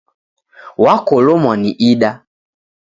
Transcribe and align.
Wakolomwa 0.83 1.57
ni 1.57 1.71
ida. 1.91 2.11